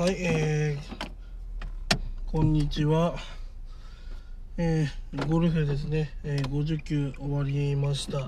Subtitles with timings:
[0.00, 3.16] はい、えー、こんにちは。
[4.56, 8.20] えー、ゴルフですね、えー、50球終わりました。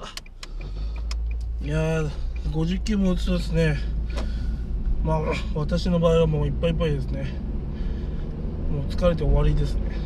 [1.62, 2.10] いやー、
[2.52, 3.78] 50球も打つとですね、
[5.02, 5.20] まあ、
[5.54, 7.32] 私の場合はもういっぱいいっぱいですね。
[8.70, 9.96] もう疲れて終わりですね。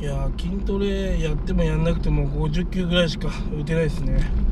[0.00, 4.47] いや、筋トレやってもやんなくても50球ぐらいしか打てないですね。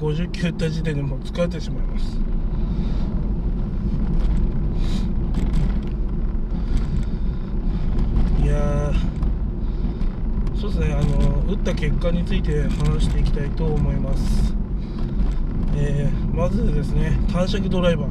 [0.00, 2.18] 50球打った時点でもう疲れてしまいます。
[8.42, 8.92] いや
[10.54, 10.94] そうですね。
[10.94, 14.54] あの打った結果について話していきたいと思います。
[15.76, 18.08] えー、まずですね短尺ドライバー。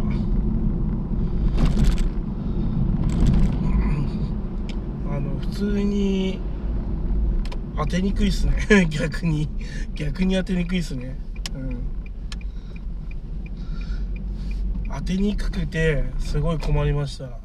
[5.11, 6.39] あの普通に
[7.77, 8.87] 当てにくいっすね。
[8.89, 9.47] 逆に。
[9.93, 11.17] 逆に当てにくいっすね。
[14.89, 17.37] 当てにくくてすごい困りました。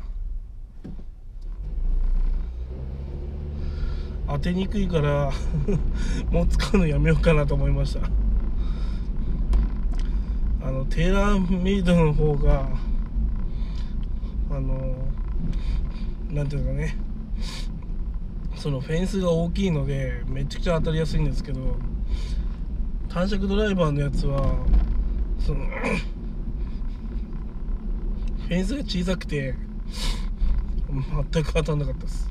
[4.26, 5.32] 当てにくいから
[6.30, 8.08] もう使うのやめようかなと思いました。
[10.66, 12.68] あのテーラーメイドの方が
[14.50, 14.94] あの
[16.30, 16.96] なんていうかね。
[18.54, 21.76] そのフェンスが大きいのでめちゃくちゃ当たりやすいんですけど。
[23.12, 24.54] 短尺ドライバーのやつは
[25.40, 25.66] その
[28.46, 29.56] フェンスが小さくて
[31.32, 32.30] 全く当たんなかったです。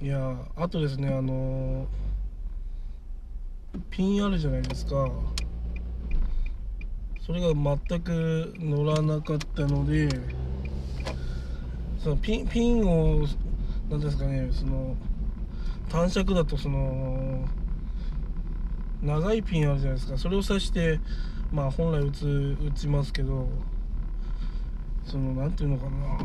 [0.00, 1.88] いやあとですねあの
[3.90, 5.10] ピンあるじゃないですか。
[7.20, 10.08] それが全く乗らなかったので
[11.98, 13.26] そのピンピンを
[13.88, 14.96] 何ですかねその
[15.88, 17.48] 短尺だとその
[19.02, 20.18] 長いピンあるじゃないですか。
[20.18, 21.00] それを刺して
[21.52, 23.48] まあ本来打つ打ちますけど
[25.04, 26.18] その何ていうのかな。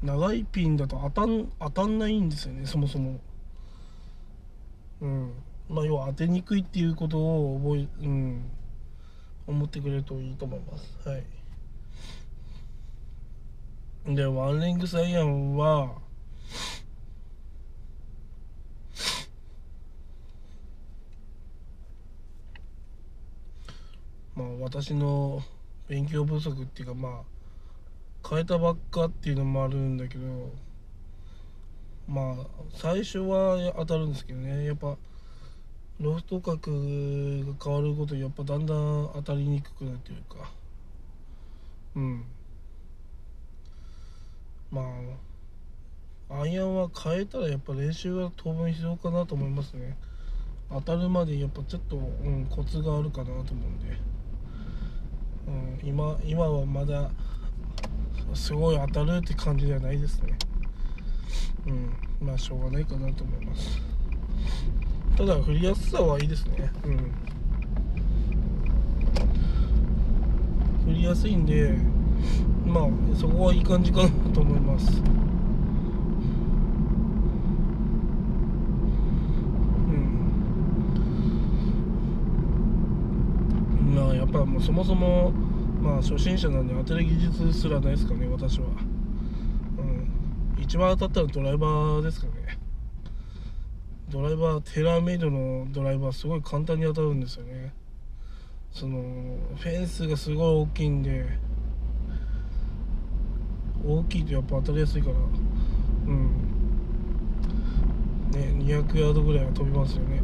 [0.00, 3.18] 長いピンだと当たん当たんないんですよねそもそも。
[5.00, 5.32] うん。
[5.68, 8.50] まあ要は当てにくいっていうことを覚えうん。
[9.46, 11.08] 思ってくれるといいと思います。
[11.08, 11.24] はい。
[14.14, 15.96] でワンレングサイアンは
[24.34, 25.42] まあ私の
[25.88, 27.22] 勉強不足っていうかま
[28.24, 30.52] あ変えたばっかっていうのもあるんだけど
[32.08, 34.64] まあ最初は当たるんですけどね。
[34.64, 34.96] やっぱ
[36.00, 40.50] ロフト角が変わることやっぱだんだん当たりにくくなるというか。
[41.96, 42.24] うん。
[44.70, 44.82] ま
[46.30, 49.96] あアイアンは変えたらやっぱ練習は当分必要かなと思いますね。
[50.70, 53.96] 当たるまでやっぱちょっと、うん、コツがあるかなと思うんで、
[55.46, 57.10] うん、今今はまだ
[58.34, 60.36] すごい当たるって感じではないですね。
[61.66, 63.80] うんまあしょうがないかなと思います。
[65.16, 66.70] ただ振りやすさはいいですね。
[66.84, 66.96] うん。
[70.84, 71.76] 振りやすいんで
[72.66, 75.00] まあそこはいい感じかなと思います。
[75.00, 75.04] う
[83.90, 83.94] ん。
[83.94, 85.32] まあやっぱもうそもそも
[85.80, 88.66] まあ初心者なんで当てる技術すらないですかね私は。
[89.78, 90.62] うん。
[90.62, 92.58] 一番当たったらドライバーですかね。
[94.10, 97.72] ドライバーテラーメイドのドライバーすごい簡単に当たるんですよね。
[98.72, 99.00] その
[99.56, 101.26] フェンスがすごい大きいんで
[103.86, 105.16] 大きいとやっぱ当たりやすいから。
[105.16, 106.26] うん。
[108.32, 110.22] ね200ヤードぐらいは飛びますよね。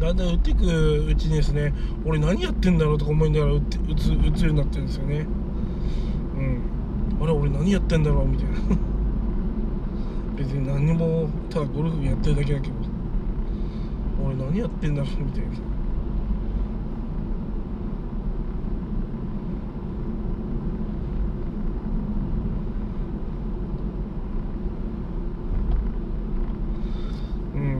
[0.00, 1.74] だんだん打っていくうちにですね
[2.06, 5.26] 俺何やってんだろうとか思いながら打って打つ打つようになってるんですよね。
[6.36, 7.22] うん。
[7.22, 8.54] あれ俺何やってんだろうみたいな。
[10.36, 12.74] 別に何もただゴルフやってるだけだけど。
[14.24, 15.78] 俺何やってんだろうみたいなそんな感じですかねゴ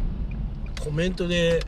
[0.83, 1.63] コメントで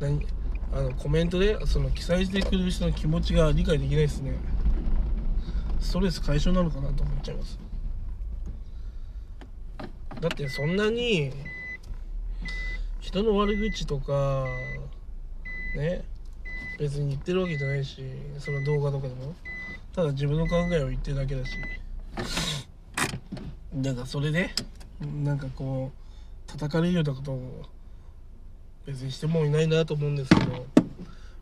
[0.00, 0.24] 何
[0.72, 4.36] あのコメントでその記載してくれる人の気持ちが理解できないですね。
[5.80, 7.58] ストレス解消なのかなと思っちゃいます。
[10.20, 11.32] だってそんなに
[13.00, 14.46] 人の悪口とか
[15.76, 16.04] ね
[16.78, 18.02] 別に言ってるわけじゃないし
[18.38, 19.34] その動画とかでも。
[19.94, 21.52] ただ自分の考えを言ってるだけだし。
[23.74, 24.50] だかそれで
[25.24, 26.07] なんかこう
[26.48, 27.62] 叩かれるようなことを
[28.86, 30.66] 別にしてもいないなと思うんですけど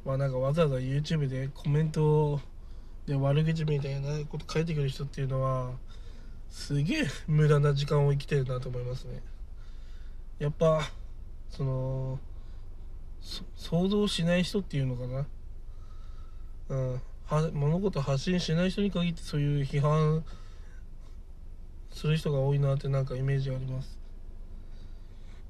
[0.05, 2.41] まあなんかわざわざ YouTube でコメント
[3.07, 5.71] で悪口みたいなこと書いてくる人っていうのは
[6.51, 9.23] すげえ無駄な時間を生きてるなと思いますね。
[10.39, 10.83] やっぱ
[11.51, 12.19] その
[13.57, 15.27] 想像しない人っていうのかな。
[16.69, 17.01] うん。
[17.27, 20.25] は物事発信しない人に限ってそういう批判
[21.91, 23.99] する人が多いなってなんかイメージがあります。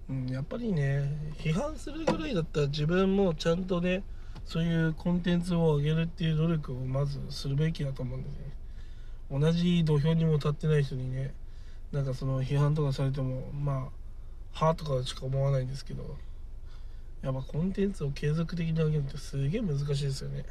[0.08, 4.04] うん、やっぱりね批判するぐらいだったら自分もちゃんとね
[4.44, 8.34] そういうコンテンツを上げるっていう努力をまずするべきだと思うんでね。
[9.28, 11.34] 同じ土俵にも立ってない人にね
[11.90, 13.90] なんかその批判とかされてもま
[14.52, 16.16] あはあとかしか思わないんですけど
[17.22, 20.44] やっぱコンテンツを継続的に上げるってすげえ難しいですよね。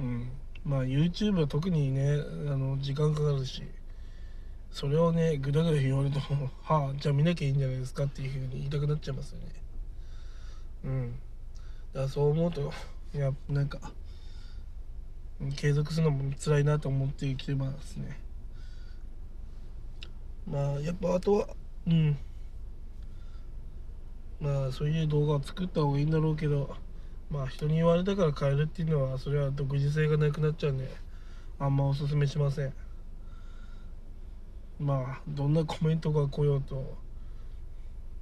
[0.00, 0.30] うん。
[0.64, 2.18] まあ YouTube は特にね
[2.48, 3.62] あの時間かかるし。
[4.70, 9.46] それをねぐだぐだ言われてもはあじゃあ見なきゃいいんじゃないですかっていうふうに言いたくなっちゃいますよね。
[10.84, 11.12] うん。
[11.92, 12.72] だからそう思うと
[13.14, 13.78] いやなんか
[15.56, 18.20] 継続するのも辛いなと思ってきてますね。
[20.46, 21.48] まあやっぱあとは
[21.86, 22.16] うん。
[24.40, 26.74] まあそういう動画を作った方がいいんだろうけど
[27.30, 30.88] まあ人に言われたから変えるっていうのはそれは独自性がなくなっちゃうんで
[31.58, 32.72] あんまおすすめしません。
[34.80, 36.96] まあどんなコメントが来ようと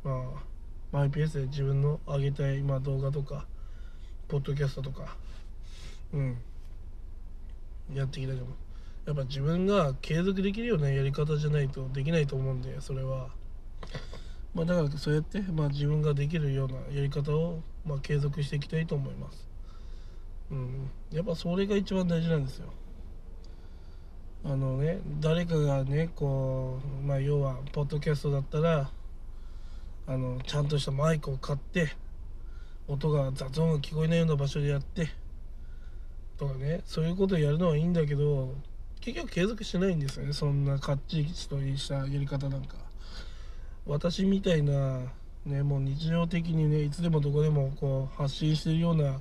[0.03, 0.43] まあ
[0.91, 3.47] マイペースで自分の上げたい、まあ、動画とか
[4.27, 5.17] ポッドキャストとか
[6.13, 6.37] うん。
[7.95, 8.57] やっていきたいと思う。
[9.07, 13.29] やっぱ自分が継続できるようなやり方じゃないとできないと思うんでそれは。
[14.55, 19.47] まあだからそうやって、まあ、自分ができるようなやり方を、まあ、継続していきたいと思います。
[20.51, 20.91] うん。
[21.11, 22.73] やっぱそれが一番大事なんですよ。
[24.45, 28.91] あのね誰かがねこうまあ要はポッドキャストだったら
[30.07, 31.93] あのちゃんとしたマイクを買って
[32.87, 35.09] 音が雑音が聞こえないような場所でやって
[36.39, 38.55] とかねそういうことをやるのはいいんだけど
[39.01, 42.77] 結局継続しないんですよねそんなかっちりしたやり方なんか。
[43.87, 45.01] 私みたいな
[45.47, 49.19] ねもう日常的にねいつでもどこでもこう発信してるような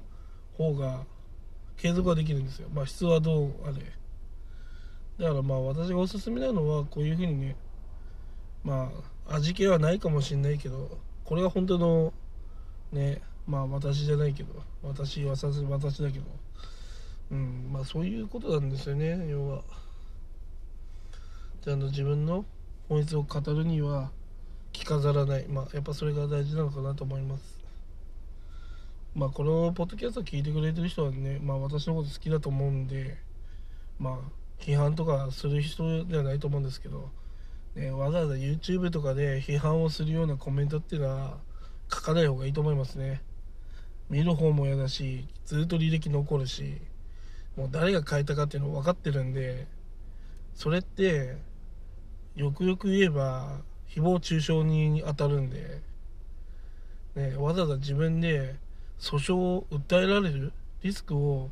[0.58, 1.06] 方が
[1.78, 2.68] 継続はできるんですよ。
[2.74, 3.76] まあ質はどうあれ。
[5.20, 7.56] だからまあ私がおすすめなのはこういうふうにね
[8.64, 8.92] ま
[9.28, 12.14] あ味気はないかもしれないけどこれが本当の
[12.92, 16.26] ねまあ私じゃないけど私はさす私だけど
[17.32, 19.62] うんまあそういうことなんですよね要は。
[21.68, 22.46] ちゃんと自分の
[22.88, 24.10] 本質を語るには
[24.72, 25.48] 着飾らない。
[25.48, 27.60] まあやっぱそれが大事なのかなと思います。
[29.14, 33.18] まあこのポッドキャスト聞いてくれてる人はねまあ私のこと好きだと思うんで
[34.00, 34.18] まあ
[34.60, 37.10] 批判とかする人ではないと思うんですけど、
[37.76, 41.38] ね、わざわざ YouTube とかで批判をするようなコメントっていうのは
[41.92, 43.22] 書かない方がいいと思いますね。
[44.10, 46.82] 見る方も嫌だしずっと履歴残るし
[47.58, 49.68] もう誰が書いたかっていうの分かってるんで
[50.54, 51.36] それって
[52.36, 55.82] よくよく言えば誹謗中傷に当たるんで、
[57.16, 58.56] ね、わざわざ自分で
[59.00, 61.50] 訴訟を訴えられるリスクを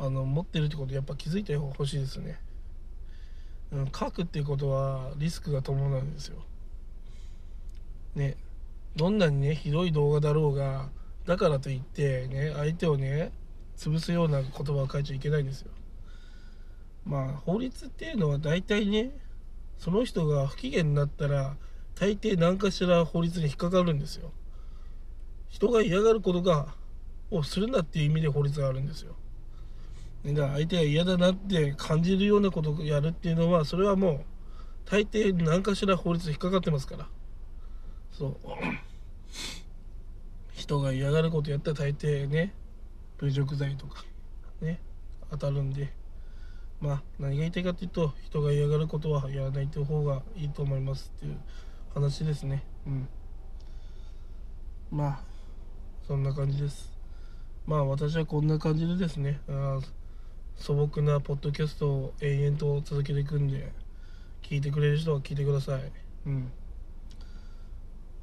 [0.00, 2.40] あの持ってるってことやっぱ気づいてほしいですね、
[3.70, 6.42] うん、書くっていうことはリスクが伴うんですよ。
[8.14, 8.36] ね。
[8.96, 10.88] どんなにねひどい動画だろうが
[11.26, 13.30] だからといってね相手をね
[13.76, 15.70] 潰すような言葉を書いちゃいけないんですよ。
[17.04, 19.10] まあ法律っていうのは大体ね
[19.76, 21.56] その人が不機嫌になったら
[21.94, 24.32] 大抵何かしら法律に引っかかるんですよ。
[25.50, 26.74] 人が嫌がることが
[27.30, 29.14] をするなっていう意味で法律があるんですよ。
[30.24, 34.20] だ相手が嫌だなって感じるようなことをやるっていうのはそれはもう
[34.84, 37.08] 大抵何かしら法律引っかかってますから。
[38.12, 38.36] そう。
[40.52, 42.54] 人が嫌がることやったら大抵ね
[43.18, 44.04] 侮辱罪とか
[44.60, 44.80] ね
[45.30, 45.92] 当たるんで。
[46.80, 51.36] まあ何が言いたいかっていうと人が嫌がることはやらないという方がいいと思いますっていう
[51.94, 52.64] 話ですね。
[52.86, 53.08] うん。
[54.90, 55.20] まあ
[56.06, 56.92] そんな感じです。
[57.66, 59.40] まあ私はこんな感じでですね。
[59.48, 59.78] あ
[60.60, 63.72] 素朴なポッドキャストを延々と続けていくんで
[64.42, 65.92] 聞いてくれる人は聞いてください。
[66.26, 66.52] うん。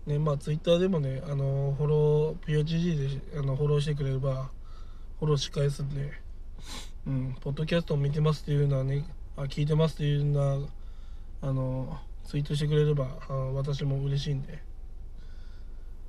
[0.06, 4.52] ねまあツイッターでもねあのフォロー PHG であのフォローしてくれれば
[5.18, 6.14] フォローし返すんで
[7.08, 9.04] うんポッドキャストを見てますっていうのはね
[9.36, 10.70] あ聞いてますっていうのは
[11.42, 14.62] あのツイートしてくれればあ私も嬉しいんで。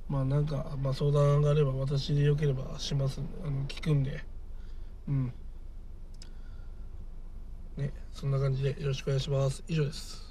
[0.07, 4.23] まあなんか、まあ、相談があれば私でよければしますあの聞くんで。
[5.07, 5.33] うん
[7.79, 9.63] ねそんな感じでよろしくお願いします。
[9.67, 10.28] 以上です。